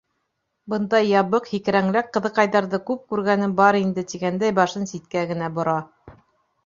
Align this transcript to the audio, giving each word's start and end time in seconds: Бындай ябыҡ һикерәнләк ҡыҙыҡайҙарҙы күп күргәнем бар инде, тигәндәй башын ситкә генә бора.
Бындай 0.73 1.05
ябыҡ 1.09 1.49
һикерәнләк 1.51 2.09
ҡыҙыҡайҙарҙы 2.17 2.79
күп 2.89 3.05
күргәнем 3.13 3.55
бар 3.63 3.79
инде, 3.83 4.07
тигәндәй 4.15 4.57
башын 4.61 4.89
ситкә 4.93 5.27
генә 5.35 5.55
бора. 5.61 5.81